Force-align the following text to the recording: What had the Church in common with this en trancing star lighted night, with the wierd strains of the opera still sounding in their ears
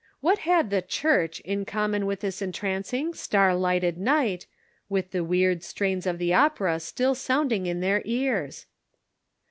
What 0.19 0.39
had 0.39 0.71
the 0.71 0.81
Church 0.81 1.41
in 1.41 1.63
common 1.63 2.07
with 2.07 2.21
this 2.21 2.41
en 2.41 2.51
trancing 2.51 3.15
star 3.15 3.53
lighted 3.53 3.99
night, 3.99 4.47
with 4.89 5.11
the 5.11 5.23
wierd 5.23 5.61
strains 5.61 6.07
of 6.07 6.17
the 6.17 6.33
opera 6.33 6.79
still 6.79 7.13
sounding 7.13 7.67
in 7.67 7.81
their 7.81 8.01
ears 8.03 8.65